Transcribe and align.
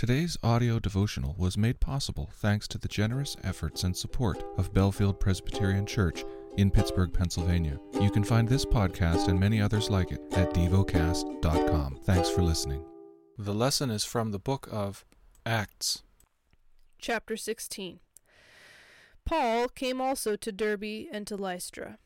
Today's 0.00 0.38
audio 0.42 0.78
devotional 0.78 1.34
was 1.36 1.58
made 1.58 1.78
possible 1.78 2.30
thanks 2.32 2.66
to 2.68 2.78
the 2.78 2.88
generous 2.88 3.36
efforts 3.44 3.84
and 3.84 3.94
support 3.94 4.42
of 4.56 4.72
Bellefield 4.72 5.20
Presbyterian 5.20 5.84
Church 5.84 6.24
in 6.56 6.70
Pittsburgh, 6.70 7.12
Pennsylvania. 7.12 7.78
You 8.00 8.10
can 8.10 8.24
find 8.24 8.48
this 8.48 8.64
podcast 8.64 9.28
and 9.28 9.38
many 9.38 9.60
others 9.60 9.90
like 9.90 10.10
it 10.10 10.22
at 10.32 10.54
devocast.com. 10.54 11.98
Thanks 12.04 12.30
for 12.30 12.40
listening. 12.40 12.82
The 13.36 13.52
lesson 13.52 13.90
is 13.90 14.02
from 14.02 14.30
the 14.30 14.38
book 14.38 14.70
of 14.72 15.04
Acts. 15.44 16.02
Chapter 16.98 17.36
16 17.36 18.00
Paul 19.26 19.68
came 19.68 20.00
also 20.00 20.34
to 20.34 20.50
Derbe 20.50 21.08
and 21.12 21.26
to 21.26 21.36
Lystra. 21.36 21.98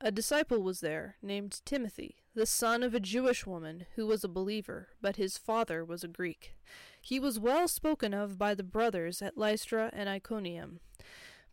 A 0.00 0.12
disciple 0.12 0.62
was 0.62 0.78
there, 0.78 1.16
named 1.20 1.60
Timothy, 1.64 2.19
the 2.34 2.46
son 2.46 2.82
of 2.82 2.94
a 2.94 3.00
Jewish 3.00 3.44
woman 3.44 3.86
who 3.96 4.06
was 4.06 4.22
a 4.22 4.28
believer, 4.28 4.88
but 5.00 5.16
his 5.16 5.36
father 5.36 5.84
was 5.84 6.04
a 6.04 6.08
Greek. 6.08 6.54
He 7.00 7.18
was 7.18 7.40
well 7.40 7.66
spoken 7.66 8.14
of 8.14 8.38
by 8.38 8.54
the 8.54 8.62
brothers 8.62 9.20
at 9.20 9.36
Lystra 9.36 9.90
and 9.92 10.08
Iconium. 10.08 10.78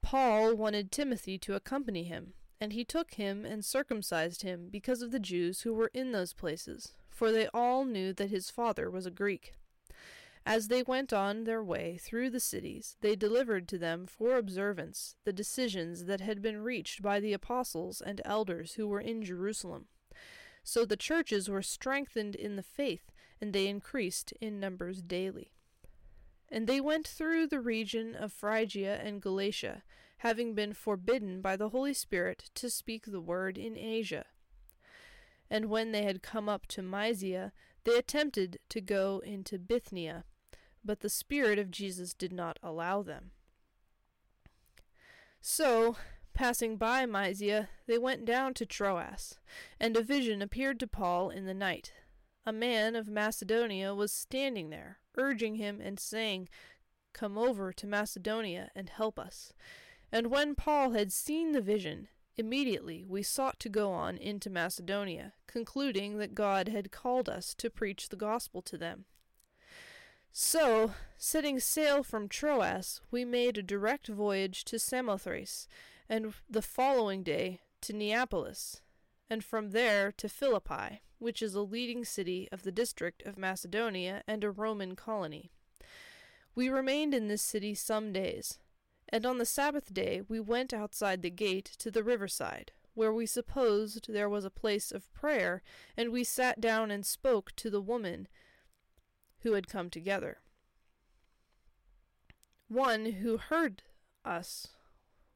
Paul 0.04 0.56
wanted 0.56 0.92
Timothy 0.92 1.40
to 1.40 1.56
accompany 1.56 2.04
him, 2.04 2.34
and 2.62 2.74
he 2.74 2.86
took 2.86 3.16
him 3.16 3.44
and 3.44 3.66
circumcised 3.66 4.44
him 4.44 4.70
because 4.70 5.02
of 5.02 5.12
the 5.12 5.20
Jews 5.20 5.62
who 5.62 5.74
were 5.74 5.92
in 5.94 6.12
those 6.12 6.34
places, 6.34 6.94
for 7.10 7.32
they 7.32 7.48
all 7.54 7.84
knew 7.84 8.14
that 8.14 8.30
his 8.30 8.52
father 8.52 8.90
was 8.90 9.06
a 9.06 9.12
Greek. 9.12 9.54
As 10.46 10.70
they 10.70 10.84
went 10.84 11.12
on 11.12 11.44
their 11.44 11.64
way 11.64 11.98
through 11.98 12.30
the 12.30 12.40
cities, 12.40 12.96
they 13.02 13.16
delivered 13.16 13.68
to 13.68 13.78
them 13.78 14.06
for 14.06 14.38
observance 14.38 15.16
the 15.26 15.34
decisions 15.34 16.06
that 16.06 16.22
had 16.22 16.42
been 16.42 16.64
reached 16.64 17.02
by 17.02 17.20
the 17.20 17.34
apostles 17.34 18.00
and 18.00 18.22
elders 18.24 18.76
who 18.76 18.88
were 18.88 19.02
in 19.02 19.24
Jerusalem. 19.24 19.88
So 20.68 20.84
the 20.84 20.98
churches 20.98 21.48
were 21.48 21.62
strengthened 21.62 22.36
in 22.36 22.58
the 22.58 22.64
faith, 22.64 23.12
and 23.40 23.54
they 23.54 23.68
increased 23.68 24.34
in 24.42 24.60
numbers 24.60 25.02
daily. 25.02 25.54
And 26.50 26.68
they 26.68 26.82
went 26.82 27.08
through 27.08 27.48
the 27.48 27.62
region 27.62 28.16
of 28.16 28.34
Phrygia 28.34 29.00
and 29.02 29.22
Galatia, 29.22 29.84
having 30.18 30.56
been 30.56 30.74
forbidden 30.74 31.40
by 31.40 31.56
the 31.56 31.70
Holy 31.70 31.94
Spirit 31.94 32.50
to 32.56 32.70
speak 32.70 33.06
the 33.06 33.22
word 33.22 33.58
in 33.58 33.78
Asia. 33.78 34.26
And 35.50 35.70
when 35.70 35.94
they 35.94 36.04
had 36.04 36.22
come 36.22 36.50
up 36.50 36.68
to 36.68 36.82
Mysia, 36.82 37.54
they 37.86 37.96
attempted 37.96 38.60
to 38.68 38.82
go 38.82 39.22
into 39.26 39.58
Bithynia 39.58 40.26
but 40.88 41.02
the 41.02 41.10
Spirit 41.10 41.60
of 41.60 41.70
Jesus 41.70 42.14
did 42.14 42.32
not 42.32 42.58
allow 42.64 43.04
them. 43.04 43.32
So, 45.42 45.98
passing 46.38 46.78
by 46.78 47.04
Mysia, 47.04 47.68
they 47.88 47.98
went 47.98 48.24
down 48.24 48.54
to 48.54 48.66
Troas, 48.66 49.40
and 49.80 49.98
a 49.98 50.04
vision 50.04 50.40
appeared 50.40 50.80
to 50.80 50.86
Paul 50.88 51.32
in 51.32 51.48
the 51.48 51.54
night. 51.56 51.94
A 52.46 52.54
man 52.54 52.96
of 52.96 53.08
Macedonia 53.08 53.96
was 53.96 54.12
standing 54.12 54.70
there, 54.70 55.00
urging 55.18 55.56
him 55.56 55.82
and 55.82 56.00
saying, 56.00 56.48
Come 57.12 57.40
over 57.40 57.74
to 57.74 57.88
Macedonia 57.88 58.70
and 58.76 58.88
help 58.88 59.18
us. 59.18 59.52
And 60.12 60.28
when 60.28 60.54
Paul 60.54 60.92
had 60.92 61.12
seen 61.12 61.54
the 61.54 61.62
vision, 61.62 62.08
immediately 62.38 63.04
we 63.04 63.24
sought 63.24 63.60
to 63.62 63.68
go 63.68 63.92
on 63.92 64.16
into 64.16 64.52
Macedonia, 64.52 65.34
concluding 65.48 66.20
that 66.20 66.36
God 66.36 66.68
had 66.68 66.92
called 66.92 67.28
us 67.28 67.56
to 67.56 67.72
preach 67.72 68.10
the 68.10 68.16
gospel 68.16 68.62
to 68.62 68.78
them. 68.78 69.06
So, 70.32 70.94
setting 71.18 71.60
sail 71.60 72.04
from 72.04 72.30
Troas, 72.30 73.02
we 73.10 73.26
made 73.26 73.58
a 73.58 73.64
direct 73.64 74.08
voyage 74.08 74.64
to 74.66 74.78
Samothrace, 74.78 75.68
and 76.10 76.34
the 76.50 76.62
following 76.62 77.24
day 77.24 77.60
to 77.82 77.94
Neapolis, 77.94 78.82
and 79.30 79.44
from 79.44 79.72
there 79.72 80.12
to 80.14 80.30
Philippi, 80.30 81.02
which 81.20 81.42
is 81.42 81.54
a 81.56 81.62
leading 81.62 82.06
city 82.06 82.48
of 82.52 82.64
the 82.64 82.72
district 82.72 83.24
of 83.26 83.38
Macedonia 83.38 84.24
and 84.28 84.44
a 84.44 84.52
Roman 84.52 84.96
colony. 84.96 85.52
We 86.56 86.70
remained 86.70 87.14
in 87.14 87.28
this 87.28 87.42
city 87.42 87.76
some 87.76 88.14
days, 88.14 88.60
and 89.10 89.26
on 89.26 89.38
the 89.38 89.46
Sabbath 89.46 89.94
day 89.94 90.22
we 90.28 90.40
went 90.40 90.74
outside 90.74 91.22
the 91.22 91.30
gate 91.30 91.66
to 91.80 91.92
the 91.92 92.04
riverside, 92.04 92.72
where 92.94 93.14
we 93.14 93.26
supposed 93.26 94.12
there 94.12 94.30
was 94.30 94.46
a 94.46 94.50
place 94.50 94.92
of 94.92 95.14
prayer, 95.14 95.62
and 95.96 96.12
we 96.12 96.24
sat 96.24 96.62
down 96.62 96.90
and 96.90 97.06
spoke 97.06 97.52
to 97.58 97.70
the 97.70 97.82
woman 97.82 98.28
who 99.42 99.54
had 99.54 99.68
come 99.68 99.90
together. 99.90 100.38
One 102.70 103.06
who 103.06 103.38
heard 103.38 103.84
us 104.26 104.68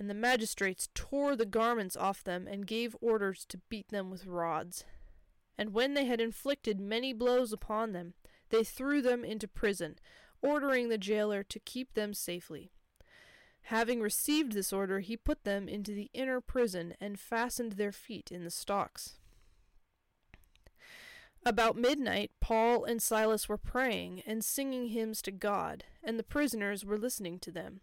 and 0.00 0.08
the 0.08 0.14
magistrates 0.14 0.88
tore 0.94 1.36
the 1.36 1.44
garments 1.44 1.94
off 1.94 2.24
them 2.24 2.48
and 2.48 2.66
gave 2.66 2.96
orders 3.02 3.44
to 3.44 3.60
beat 3.68 3.90
them 3.90 4.10
with 4.10 4.26
rods. 4.26 4.82
And 5.58 5.74
when 5.74 5.92
they 5.92 6.06
had 6.06 6.22
inflicted 6.22 6.80
many 6.80 7.12
blows 7.12 7.52
upon 7.52 7.92
them, 7.92 8.14
they 8.48 8.64
threw 8.64 9.02
them 9.02 9.26
into 9.26 9.46
prison, 9.46 9.96
ordering 10.40 10.88
the 10.88 10.96
jailer 10.96 11.42
to 11.44 11.58
keep 11.60 11.92
them 11.92 12.14
safely. 12.14 12.72
Having 13.64 14.00
received 14.00 14.52
this 14.52 14.72
order, 14.72 15.00
he 15.00 15.18
put 15.18 15.44
them 15.44 15.68
into 15.68 15.92
the 15.92 16.10
inner 16.14 16.40
prison 16.40 16.94
and 16.98 17.20
fastened 17.20 17.72
their 17.72 17.92
feet 17.92 18.32
in 18.32 18.42
the 18.42 18.50
stocks. 18.50 19.18
About 21.44 21.76
midnight, 21.76 22.30
Paul 22.40 22.84
and 22.84 23.02
Silas 23.02 23.50
were 23.50 23.58
praying 23.58 24.22
and 24.26 24.42
singing 24.42 24.88
hymns 24.88 25.20
to 25.22 25.30
God, 25.30 25.84
and 26.02 26.18
the 26.18 26.22
prisoners 26.22 26.86
were 26.86 26.98
listening 26.98 27.38
to 27.40 27.50
them. 27.50 27.82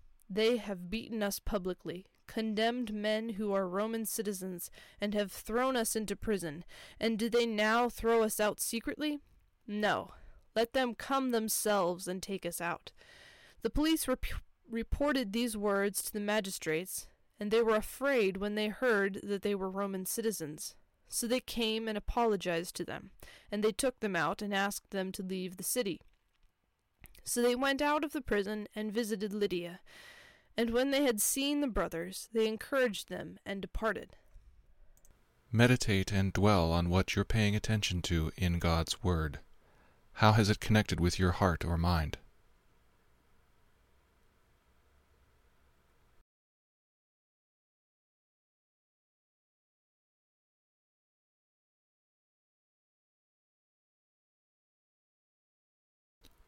They 0.33 0.55
have 0.55 0.89
beaten 0.89 1.21
us 1.21 1.39
publicly, 1.39 2.05
condemned 2.25 2.93
men 2.93 3.31
who 3.31 3.51
are 3.51 3.67
Roman 3.67 4.05
citizens, 4.05 4.71
and 5.01 5.13
have 5.13 5.29
thrown 5.29 5.75
us 5.75 5.93
into 5.93 6.15
prison. 6.15 6.63
And 7.01 7.19
do 7.19 7.29
they 7.29 7.45
now 7.45 7.89
throw 7.89 8.23
us 8.23 8.39
out 8.39 8.61
secretly? 8.61 9.19
No. 9.67 10.13
Let 10.55 10.71
them 10.71 10.95
come 10.95 11.31
themselves 11.31 12.07
and 12.07 12.23
take 12.23 12.45
us 12.45 12.61
out. 12.61 12.93
The 13.61 13.69
police 13.69 14.07
rep- 14.07 14.23
reported 14.69 15.33
these 15.33 15.57
words 15.57 16.01
to 16.03 16.13
the 16.13 16.21
magistrates, 16.21 17.07
and 17.37 17.51
they 17.51 17.61
were 17.61 17.75
afraid 17.75 18.37
when 18.37 18.55
they 18.55 18.69
heard 18.69 19.19
that 19.23 19.41
they 19.41 19.53
were 19.53 19.69
Roman 19.69 20.05
citizens. 20.05 20.75
So 21.09 21.27
they 21.27 21.41
came 21.41 21.89
and 21.89 21.97
apologized 21.97 22.77
to 22.77 22.85
them, 22.85 23.11
and 23.51 23.65
they 23.65 23.73
took 23.73 23.99
them 23.99 24.15
out 24.15 24.41
and 24.41 24.53
asked 24.53 24.91
them 24.91 25.11
to 25.11 25.23
leave 25.23 25.57
the 25.57 25.63
city. 25.63 25.99
So 27.25 27.41
they 27.41 27.53
went 27.53 27.81
out 27.81 28.05
of 28.05 28.13
the 28.13 28.21
prison 28.21 28.69
and 28.73 28.93
visited 28.93 29.33
Lydia. 29.33 29.81
And 30.57 30.71
when 30.71 30.91
they 30.91 31.03
had 31.03 31.21
seen 31.21 31.61
the 31.61 31.67
brothers, 31.67 32.29
they 32.33 32.47
encouraged 32.47 33.09
them 33.09 33.39
and 33.45 33.61
departed. 33.61 34.15
Meditate 35.51 36.11
and 36.11 36.31
dwell 36.31 36.71
on 36.71 36.89
what 36.89 37.15
you're 37.15 37.25
paying 37.25 37.55
attention 37.55 38.01
to 38.03 38.31
in 38.37 38.59
God's 38.59 39.03
Word. 39.03 39.39
How 40.13 40.33
has 40.33 40.49
it 40.49 40.59
connected 40.59 40.99
with 40.99 41.17
your 41.17 41.31
heart 41.31 41.65
or 41.65 41.77
mind? 41.77 42.17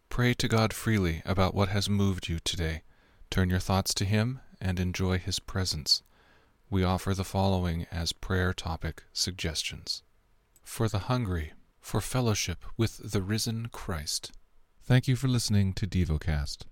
Pray 0.09 0.35
to 0.35 0.47
God 0.47 0.73
freely 0.73 1.23
about 1.25 1.55
what 1.55 1.69
has 1.69 1.89
moved 1.89 2.29
you 2.29 2.37
today. 2.39 2.83
Turn 3.33 3.49
your 3.49 3.57
thoughts 3.57 3.95
to 3.95 4.05
Him 4.05 4.41
and 4.61 4.79
enjoy 4.79 5.17
His 5.17 5.39
presence. 5.39 6.03
We 6.69 6.83
offer 6.83 7.15
the 7.15 7.23
following 7.23 7.87
as 7.91 8.13
prayer 8.13 8.53
topic 8.53 9.05
suggestions 9.11 10.03
For 10.63 10.87
the 10.87 11.09
hungry, 11.09 11.53
for 11.81 11.99
fellowship 11.99 12.63
with 12.77 13.11
the 13.11 13.23
risen 13.23 13.69
Christ. 13.71 14.33
Thank 14.83 15.07
you 15.07 15.15
for 15.15 15.27
listening 15.27 15.73
to 15.73 15.87
DevoCast. 15.87 16.59